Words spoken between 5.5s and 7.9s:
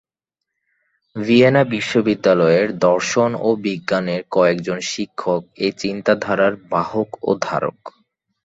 এ-চিন্তাধারার বাহক ও ধারক।